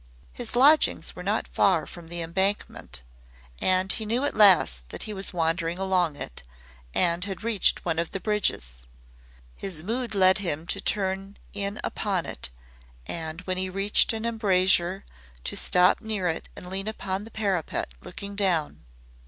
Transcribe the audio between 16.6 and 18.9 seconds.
lean upon the parapet looking down.